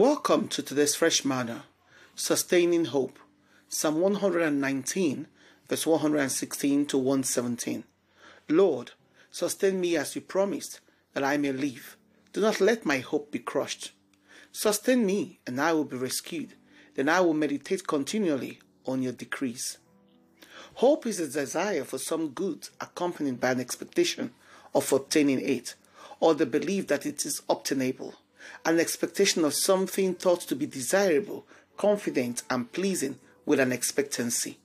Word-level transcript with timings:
Welcome 0.00 0.48
to 0.48 0.62
today's 0.62 0.94
fresh 0.94 1.26
manna, 1.26 1.64
sustaining 2.14 2.86
hope. 2.86 3.18
Psalm 3.68 4.00
119, 4.00 5.26
verse 5.68 5.86
116 5.86 6.86
to 6.86 6.96
117. 6.96 7.84
Lord, 8.48 8.92
sustain 9.30 9.78
me 9.78 9.98
as 9.98 10.14
you 10.14 10.22
promised, 10.22 10.80
that 11.12 11.22
I 11.22 11.36
may 11.36 11.52
live. 11.52 11.98
Do 12.32 12.40
not 12.40 12.62
let 12.62 12.86
my 12.86 13.00
hope 13.00 13.30
be 13.30 13.40
crushed. 13.40 13.92
Sustain 14.50 15.04
me, 15.04 15.38
and 15.46 15.60
I 15.60 15.74
will 15.74 15.84
be 15.84 15.98
rescued. 15.98 16.54
Then 16.94 17.10
I 17.10 17.20
will 17.20 17.34
meditate 17.34 17.86
continually 17.86 18.58
on 18.86 19.02
your 19.02 19.12
decrees. 19.12 19.76
Hope 20.76 21.04
is 21.04 21.20
a 21.20 21.28
desire 21.28 21.84
for 21.84 21.98
some 21.98 22.30
good 22.30 22.70
accompanied 22.80 23.38
by 23.38 23.50
an 23.50 23.60
expectation 23.60 24.32
of 24.74 24.90
obtaining 24.94 25.46
it, 25.46 25.74
or 26.20 26.32
the 26.32 26.46
belief 26.46 26.86
that 26.86 27.04
it 27.04 27.26
is 27.26 27.42
obtainable, 27.50 28.14
an 28.64 28.80
expectation 28.80 29.44
of 29.44 29.54
something 29.54 30.14
thought 30.14 30.40
to 30.42 30.56
be 30.56 30.66
desirable, 30.66 31.46
confident, 31.76 32.42
and 32.50 32.70
pleasing 32.72 33.18
with 33.46 33.60
an 33.60 33.72
expectancy. 33.72 34.58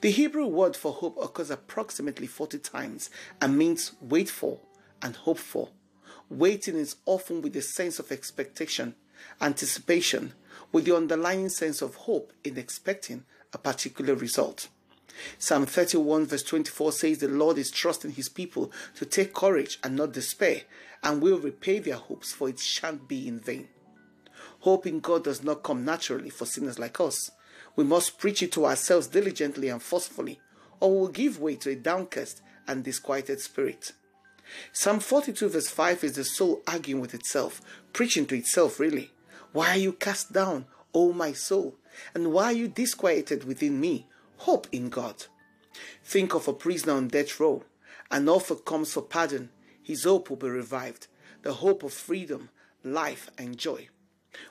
The 0.00 0.10
Hebrew 0.10 0.46
word 0.46 0.76
for 0.76 0.92
hope 0.92 1.18
occurs 1.22 1.50
approximately 1.50 2.26
40 2.26 2.58
times 2.58 3.10
and 3.40 3.56
means 3.56 3.92
wait 4.00 4.28
for 4.28 4.60
and 5.00 5.16
hope 5.16 5.38
for. 5.38 5.70
Waiting 6.28 6.76
is 6.76 6.96
often 7.06 7.42
with 7.42 7.56
a 7.56 7.62
sense 7.62 7.98
of 7.98 8.12
expectation, 8.12 8.94
anticipation, 9.40 10.32
with 10.72 10.84
the 10.84 10.96
underlying 10.96 11.48
sense 11.48 11.82
of 11.82 11.94
hope 11.94 12.32
in 12.44 12.56
expecting 12.56 13.24
a 13.52 13.58
particular 13.58 14.14
result. 14.14 14.68
Psalm 15.38 15.66
31 15.66 16.26
verse 16.26 16.42
24 16.42 16.92
says 16.92 17.18
the 17.18 17.28
Lord 17.28 17.58
is 17.58 17.70
trusting 17.70 18.12
his 18.12 18.28
people 18.28 18.72
to 18.96 19.04
take 19.04 19.34
courage 19.34 19.78
and 19.82 19.96
not 19.96 20.12
despair 20.12 20.62
and 21.02 21.20
will 21.20 21.38
repay 21.38 21.78
their 21.78 21.96
hopes 21.96 22.32
for 22.32 22.48
it 22.48 22.58
shan't 22.58 23.08
be 23.08 23.28
in 23.28 23.40
vain. 23.40 23.68
Hope 24.60 24.86
in 24.86 25.00
God 25.00 25.24
does 25.24 25.42
not 25.42 25.62
come 25.62 25.84
naturally 25.84 26.30
for 26.30 26.46
sinners 26.46 26.78
like 26.78 27.00
us. 27.00 27.30
We 27.74 27.84
must 27.84 28.18
preach 28.18 28.42
it 28.42 28.52
to 28.52 28.66
ourselves 28.66 29.08
diligently 29.08 29.68
and 29.68 29.82
forcefully, 29.82 30.40
or 30.78 30.90
we 30.92 30.98
will 30.98 31.08
give 31.08 31.40
way 31.40 31.56
to 31.56 31.70
a 31.70 31.74
downcast 31.74 32.42
and 32.68 32.84
disquieted 32.84 33.40
spirit. 33.40 33.92
Psalm 34.72 35.00
42 35.00 35.48
verse 35.48 35.68
5 35.68 36.04
is 36.04 36.16
the 36.16 36.24
soul 36.24 36.62
arguing 36.66 37.00
with 37.00 37.14
itself, 37.14 37.60
preaching 37.92 38.26
to 38.26 38.36
itself 38.36 38.78
really. 38.78 39.10
Why 39.52 39.70
are 39.70 39.78
you 39.78 39.92
cast 39.92 40.32
down, 40.32 40.66
O 40.94 41.12
my 41.12 41.32
soul? 41.32 41.76
And 42.14 42.32
why 42.32 42.44
are 42.44 42.52
you 42.52 42.68
disquieted 42.68 43.44
within 43.44 43.80
me? 43.80 44.06
Hope 44.42 44.66
in 44.72 44.88
God. 44.88 45.26
Think 46.04 46.34
of 46.34 46.48
a 46.48 46.52
prisoner 46.52 46.94
on 46.94 47.06
death 47.06 47.38
row. 47.38 47.62
An 48.10 48.28
offer 48.28 48.56
comes 48.56 48.92
for 48.92 49.02
pardon. 49.02 49.50
His 49.80 50.02
hope 50.02 50.30
will 50.30 50.36
be 50.36 50.48
revived. 50.48 51.06
The 51.42 51.54
hope 51.54 51.84
of 51.84 51.92
freedom, 51.92 52.48
life, 52.82 53.30
and 53.38 53.56
joy. 53.56 53.88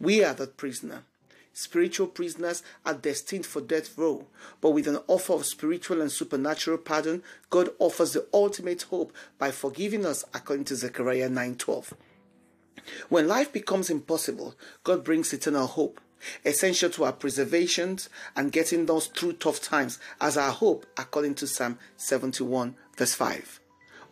We 0.00 0.24
are 0.24 0.32
that 0.32 0.56
prisoner. 0.56 1.02
Spiritual 1.52 2.06
prisoners 2.06 2.62
are 2.86 2.94
destined 2.94 3.44
for 3.44 3.60
death 3.60 3.98
row, 3.98 4.26
but 4.62 4.70
with 4.70 4.88
an 4.88 5.00
offer 5.06 5.34
of 5.34 5.44
spiritual 5.44 6.00
and 6.00 6.10
supernatural 6.10 6.78
pardon, 6.78 7.22
God 7.50 7.68
offers 7.78 8.14
the 8.14 8.26
ultimate 8.32 8.82
hope 8.84 9.12
by 9.38 9.50
forgiving 9.50 10.06
us 10.06 10.24
according 10.32 10.64
to 10.64 10.76
Zechariah 10.76 11.28
9:12. 11.28 11.92
When 13.10 13.28
life 13.28 13.52
becomes 13.52 13.90
impossible, 13.90 14.54
God 14.82 15.04
brings 15.04 15.34
eternal 15.34 15.66
hope, 15.66 16.00
essential 16.44 16.90
to 16.90 17.04
our 17.04 17.12
preservation 17.12 17.98
and 18.36 18.52
getting 18.52 18.90
us 18.90 19.06
through 19.08 19.34
tough 19.34 19.60
times 19.60 19.98
as 20.20 20.36
our 20.36 20.52
hope 20.52 20.86
according 20.96 21.34
to 21.36 21.46
Psalm 21.46 21.78
71 21.96 22.74
verse 22.96 23.14
5. 23.14 23.60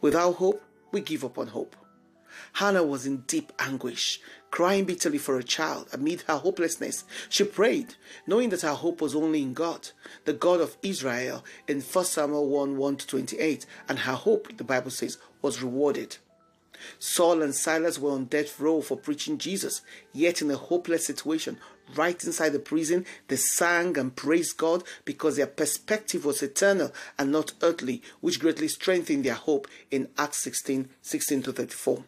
Without 0.00 0.32
hope, 0.32 0.62
we 0.90 1.00
give 1.00 1.24
up 1.24 1.38
on 1.38 1.48
hope. 1.48 1.76
Hannah 2.54 2.82
was 2.82 3.06
in 3.06 3.18
deep 3.18 3.52
anguish, 3.58 4.20
crying 4.50 4.84
bitterly 4.84 5.18
for 5.18 5.38
a 5.38 5.42
child 5.42 5.88
amid 5.92 6.22
her 6.22 6.36
hopelessness. 6.36 7.04
She 7.28 7.44
prayed, 7.44 7.94
knowing 8.26 8.50
that 8.50 8.62
her 8.62 8.74
hope 8.74 9.00
was 9.00 9.14
only 9.14 9.42
in 9.42 9.54
God, 9.54 9.90
the 10.24 10.32
God 10.32 10.60
of 10.60 10.76
Israel, 10.82 11.44
in 11.68 11.80
1 11.80 12.04
Samuel 12.04 12.48
1 12.48 12.76
1 12.76 12.96
to 12.96 13.06
28, 13.06 13.66
and 13.88 14.00
her 14.00 14.14
hope, 14.14 14.56
the 14.56 14.64
Bible 14.64 14.90
says, 14.90 15.18
was 15.40 15.62
rewarded. 15.62 16.18
Saul 16.98 17.42
and 17.42 17.54
Silas 17.54 17.98
were 17.98 18.12
on 18.12 18.26
death 18.26 18.58
row 18.60 18.80
for 18.80 18.96
preaching 18.96 19.38
Jesus, 19.38 19.82
yet 20.12 20.42
in 20.42 20.50
a 20.50 20.56
hopeless 20.56 21.06
situation, 21.06 21.58
right 21.94 22.22
inside 22.24 22.50
the 22.50 22.58
prison, 22.58 23.04
they 23.28 23.36
sang 23.36 23.98
and 23.98 24.14
praised 24.14 24.56
God 24.56 24.84
because 25.04 25.36
their 25.36 25.46
perspective 25.46 26.24
was 26.24 26.42
eternal 26.42 26.92
and 27.18 27.30
not 27.30 27.52
earthly, 27.62 28.02
which 28.20 28.40
greatly 28.40 28.68
strengthened 28.68 29.24
their 29.24 29.34
hope 29.34 29.68
in 29.90 30.08
Acts 30.18 30.38
16 30.38 30.88
16 31.02 31.42
to 31.42 31.52
34. 31.52 32.04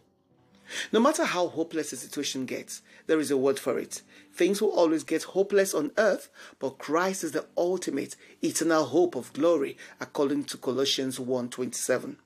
No 0.92 1.00
matter 1.00 1.24
how 1.24 1.48
hopeless 1.48 1.92
a 1.92 1.96
situation 1.96 2.46
gets, 2.46 2.82
there 3.06 3.20
is 3.20 3.30
a 3.30 3.36
word 3.36 3.58
for 3.58 3.78
it. 3.78 4.02
Things 4.32 4.60
will 4.60 4.70
always 4.70 5.04
get 5.04 5.22
hopeless 5.24 5.74
on 5.74 5.92
earth, 5.98 6.28
but 6.58 6.78
Christ 6.78 7.22
is 7.22 7.32
the 7.32 7.46
ultimate 7.56 8.16
eternal 8.42 8.84
hope 8.86 9.14
of 9.14 9.32
glory, 9.32 9.76
according 10.00 10.44
to 10.44 10.56
Colossians 10.56 11.18
1:27. 11.18 12.16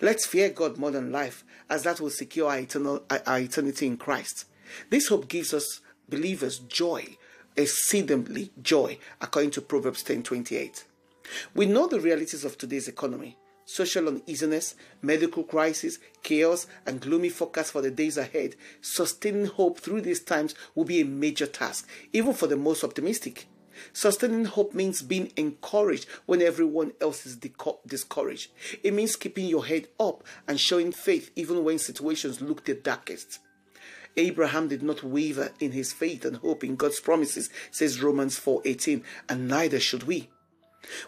Let's 0.00 0.26
fear 0.26 0.50
God 0.50 0.78
more 0.78 0.90
than 0.90 1.12
life, 1.12 1.44
as 1.68 1.82
that 1.82 2.00
will 2.00 2.10
secure 2.10 2.50
our, 2.50 2.58
eternal, 2.58 3.02
our 3.10 3.38
eternity 3.40 3.86
in 3.86 3.96
Christ. 3.96 4.46
This 4.90 5.08
hope 5.08 5.28
gives 5.28 5.52
us 5.52 5.80
believers 6.08 6.58
joy, 6.58 7.16
exceedingly 7.56 8.52
joy, 8.62 8.98
according 9.20 9.50
to 9.52 9.60
Proverbs 9.60 10.02
10:28. 10.02 10.84
We 11.54 11.66
know 11.66 11.86
the 11.86 12.00
realities 12.00 12.44
of 12.44 12.58
today's 12.58 12.88
economy 12.88 13.36
social 13.64 14.08
uneasiness, 14.08 14.74
medical 15.00 15.44
crisis, 15.44 15.98
chaos, 16.22 16.66
and 16.84 17.00
gloomy 17.00 17.28
forecast 17.28 17.72
for 17.72 17.80
the 17.80 17.90
days 17.90 18.16
ahead, 18.16 18.56
sustaining 18.80 19.46
hope 19.46 19.78
through 19.78 20.00
these 20.00 20.20
times 20.20 20.54
will 20.74 20.84
be 20.84 21.00
a 21.00 21.04
major 21.04 21.46
task, 21.46 21.88
even 22.12 22.34
for 22.34 22.46
the 22.46 22.56
most 22.56 22.84
optimistic. 22.84 23.46
Sustaining 23.92 24.44
hope 24.44 24.74
means 24.74 25.02
being 25.02 25.32
encouraged 25.36 26.06
when 26.26 26.42
everyone 26.42 26.92
else 27.00 27.26
is 27.26 27.36
discouraged. 27.86 28.50
It 28.82 28.94
means 28.94 29.16
keeping 29.16 29.46
your 29.46 29.66
head 29.66 29.88
up 29.98 30.24
and 30.46 30.58
showing 30.58 30.92
faith 30.92 31.30
even 31.36 31.64
when 31.64 31.78
situations 31.78 32.40
look 32.40 32.64
the 32.64 32.74
darkest. 32.74 33.38
Abraham 34.16 34.68
did 34.68 34.82
not 34.82 35.02
waver 35.02 35.52
in 35.58 35.72
his 35.72 35.92
faith 35.92 36.24
and 36.24 36.36
hope 36.36 36.64
in 36.64 36.76
God's 36.76 37.00
promises, 37.00 37.48
says 37.70 38.02
Romans 38.02 38.38
4:18, 38.38 39.02
and 39.28 39.48
neither 39.48 39.80
should 39.80 40.02
we. 40.02 40.28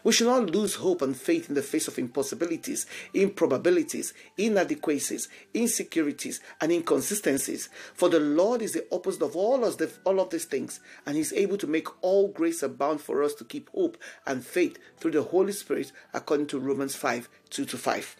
We 0.03 0.12
should 0.12 0.29
not 0.29 0.51
lose 0.51 0.77
hope 0.77 1.03
and 1.03 1.17
faith 1.17 1.49
in 1.49 1.55
the 1.55 1.62
face 1.62 1.89
of 1.89 1.99
impossibilities, 1.99 2.87
improbabilities, 3.12 4.15
inadequacies, 4.37 5.29
insecurities, 5.53 6.41
and 6.61 6.71
inconsistencies. 6.71 7.69
For 7.95 8.09
the 8.09 8.21
Lord 8.21 8.62
is 8.62 8.73
the 8.73 8.87
opposite 8.93 9.23
of 9.23 9.37
all 9.37 9.65
of, 9.65 9.99
all 10.05 10.21
of 10.21 10.31
these 10.31 10.45
things, 10.45 10.81
and 11.05 11.17
He's 11.17 11.33
able 11.33 11.59
to 11.59 11.67
make 11.67 11.89
all 12.03 12.29
grace 12.29 12.62
abound 12.62 13.01
for 13.01 13.23
us 13.23 13.35
to 13.35 13.45
keep 13.45 13.71
hope 13.71 13.97
and 14.27 14.45
faith 14.45 14.79
through 14.99 15.12
the 15.12 15.23
Holy 15.23 15.53
Spirit, 15.53 15.93
according 16.12 16.47
to 16.49 16.61
Romans 16.61 16.95
5 16.95 17.29
2 17.51 17.65
to 17.65 17.79
5. 17.79 18.17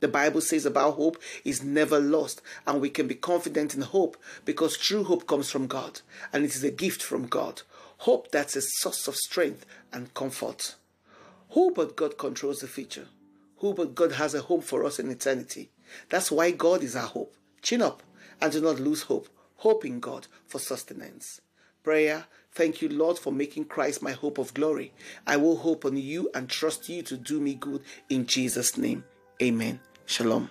The 0.00 0.08
Bible 0.08 0.40
says 0.40 0.64
about 0.64 0.94
hope 0.94 1.18
is 1.44 1.62
never 1.62 2.00
lost, 2.00 2.40
and 2.66 2.80
we 2.80 2.88
can 2.88 3.06
be 3.06 3.14
confident 3.14 3.74
in 3.74 3.82
hope 3.82 4.16
because 4.46 4.78
true 4.78 5.04
hope 5.04 5.26
comes 5.26 5.50
from 5.50 5.66
God, 5.66 6.00
and 6.32 6.44
it 6.44 6.54
is 6.54 6.64
a 6.64 6.70
gift 6.70 7.02
from 7.02 7.26
God. 7.26 7.62
Hope 8.00 8.30
that's 8.30 8.56
a 8.56 8.62
source 8.62 9.08
of 9.08 9.16
strength 9.16 9.66
and 9.92 10.14
comfort. 10.14 10.74
Who 11.50 11.70
but 11.70 11.96
God 11.96 12.16
controls 12.16 12.60
the 12.60 12.66
future? 12.66 13.08
Who 13.58 13.74
but 13.74 13.94
God 13.94 14.12
has 14.12 14.34
a 14.34 14.40
home 14.40 14.62
for 14.62 14.86
us 14.86 14.98
in 14.98 15.10
eternity? 15.10 15.68
That's 16.08 16.30
why 16.30 16.52
God 16.52 16.82
is 16.82 16.96
our 16.96 17.06
hope. 17.06 17.36
Chin 17.60 17.82
up 17.82 18.02
and 18.40 18.50
do 18.50 18.62
not 18.62 18.80
lose 18.80 19.02
hope. 19.02 19.28
Hope 19.56 19.84
in 19.84 20.00
God 20.00 20.28
for 20.46 20.58
sustenance. 20.58 21.42
Prayer, 21.82 22.24
thank 22.52 22.80
you, 22.80 22.88
Lord, 22.88 23.18
for 23.18 23.34
making 23.34 23.66
Christ 23.66 24.02
my 24.02 24.12
hope 24.12 24.38
of 24.38 24.54
glory. 24.54 24.94
I 25.26 25.36
will 25.36 25.56
hope 25.56 25.84
on 25.84 25.98
you 25.98 26.30
and 26.34 26.48
trust 26.48 26.88
you 26.88 27.02
to 27.02 27.18
do 27.18 27.38
me 27.38 27.52
good 27.52 27.82
in 28.08 28.24
Jesus' 28.24 28.78
name. 28.78 29.04
Amen. 29.42 29.78
Shalom. 30.06 30.48